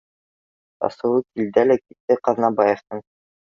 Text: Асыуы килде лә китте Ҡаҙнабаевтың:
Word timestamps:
Асыуы 0.87 1.21
килде 1.27 1.67
лә 1.69 1.77
китте 1.85 2.21
Ҡаҙнабаевтың: 2.25 3.09